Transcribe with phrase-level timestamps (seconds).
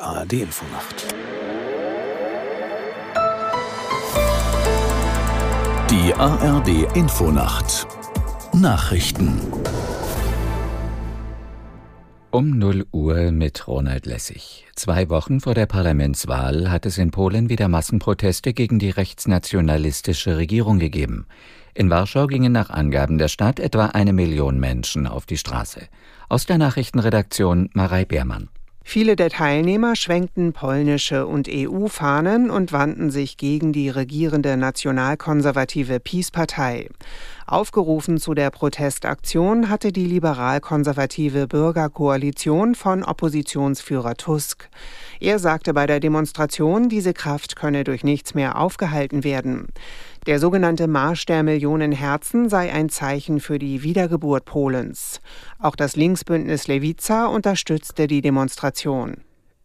[0.00, 1.14] die ARD Infonacht.
[5.90, 7.86] Die ARD Infonacht
[8.54, 9.40] Nachrichten
[12.30, 14.66] um 0 Uhr mit Ronald Lessig.
[14.74, 20.78] Zwei Wochen vor der Parlamentswahl hat es in Polen wieder Massenproteste gegen die rechtsnationalistische Regierung
[20.78, 21.26] gegeben.
[21.74, 25.88] In Warschau gingen nach Angaben der Stadt etwa eine Million Menschen auf die Straße.
[26.30, 28.48] Aus der Nachrichtenredaktion Marei Beermann.
[28.92, 36.88] Viele der Teilnehmer schwenkten polnische und EU-Fahnen und wandten sich gegen die regierende nationalkonservative PiS-Partei.
[37.50, 44.68] Aufgerufen zu der Protestaktion hatte die liberal-konservative Bürgerkoalition von Oppositionsführer Tusk.
[45.18, 49.66] Er sagte bei der Demonstration, diese Kraft könne durch nichts mehr aufgehalten werden.
[50.26, 55.20] Der sogenannte Marsch der Millionen Herzen sei ein Zeichen für die Wiedergeburt Polens.
[55.58, 59.16] Auch das Linksbündnis Lewica unterstützte die Demonstration.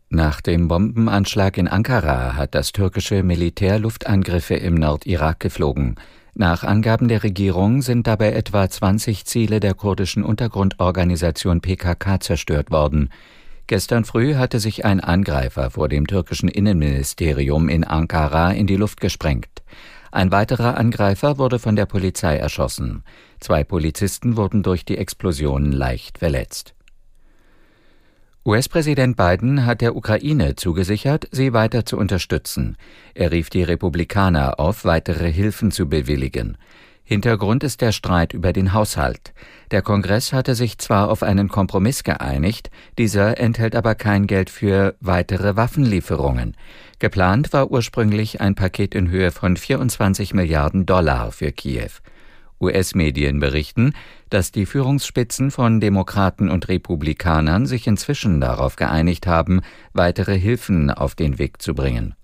[0.10, 6.00] Nach dem Bombenanschlag in Ankara hat das türkische Militär Luftangriffe im Nordirak geflogen.
[6.38, 13.10] Nach Angaben der Regierung sind dabei etwa 20 Ziele der kurdischen Untergrundorganisation PKK zerstört worden.
[13.68, 19.00] Gestern früh hatte sich ein Angreifer vor dem türkischen Innenministerium in Ankara in die Luft
[19.00, 19.64] gesprengt.
[20.12, 23.06] Ein weiterer Angreifer wurde von der Polizei erschossen.
[23.40, 26.76] Zwei Polizisten wurden durch die Explosionen leicht verletzt.
[28.48, 32.78] US-Präsident Biden hat der Ukraine zugesichert, sie weiter zu unterstützen.
[33.16, 36.56] Er rief die Republikaner auf, weitere Hilfen zu bewilligen.
[37.04, 39.34] Hintergrund ist der Streit über den Haushalt.
[39.72, 44.94] Der Kongress hatte sich zwar auf einen Kompromiss geeinigt, dieser enthält aber kein Geld für
[45.00, 46.56] weitere Waffenlieferungen.
[47.00, 51.90] Geplant war ursprünglich ein Paket in Höhe von 24 Milliarden Dollar für Kiew.
[52.66, 53.94] US-Medien berichten,
[54.30, 59.62] dass die Führungsspitzen von Demokraten und Republikanern sich inzwischen darauf geeinigt haben,
[59.94, 62.16] weitere Hilfen auf den Weg zu bringen.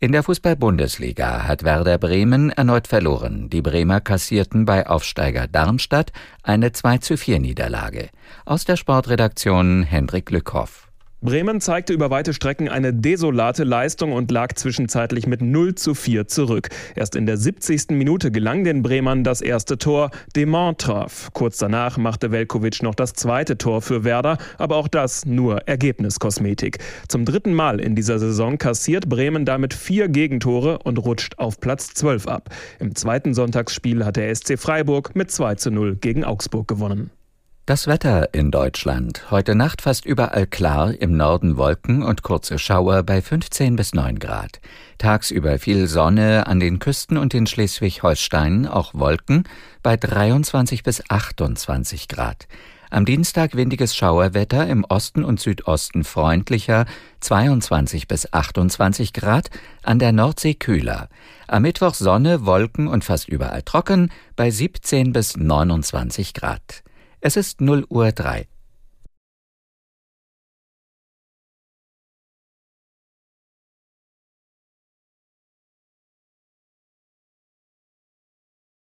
[0.00, 3.50] In der Fußball-Bundesliga hat Werder Bremen erneut verloren.
[3.50, 6.12] Die Bremer kassierten bei Aufsteiger Darmstadt
[6.44, 8.10] eine 2 zu 4 Niederlage.
[8.44, 10.87] Aus der Sportredaktion Hendrik Lückhoff.
[11.20, 16.28] Bremen zeigte über weite Strecken eine desolate Leistung und lag zwischenzeitlich mit 0 zu 4
[16.28, 16.68] zurück.
[16.94, 17.90] Erst in der 70.
[17.90, 20.12] Minute gelang den Bremern das erste Tor.
[20.36, 21.30] Demont traf.
[21.32, 26.78] Kurz danach machte Velkovic noch das zweite Tor für Werder, aber auch das nur Ergebniskosmetik.
[27.08, 31.94] Zum dritten Mal in dieser Saison kassiert Bremen damit vier Gegentore und rutscht auf Platz
[31.94, 32.50] 12 ab.
[32.78, 37.10] Im zweiten Sonntagsspiel hat der SC Freiburg mit 2 zu 0 gegen Augsburg gewonnen.
[37.68, 39.30] Das Wetter in Deutschland.
[39.30, 44.18] Heute Nacht fast überall klar, im Norden Wolken und kurze Schauer bei 15 bis 9
[44.18, 44.60] Grad.
[44.96, 49.44] Tagsüber viel Sonne an den Küsten und in Schleswig-Holstein auch Wolken
[49.82, 52.48] bei 23 bis 28 Grad.
[52.88, 56.86] Am Dienstag windiges Schauerwetter, im Osten und Südosten freundlicher
[57.20, 59.50] 22 bis 28 Grad,
[59.82, 61.10] an der Nordsee kühler.
[61.46, 66.82] Am Mittwoch Sonne, Wolken und fast überall trocken bei 17 bis 29 Grad.
[67.20, 68.46] Es ist 0 Uhr 3.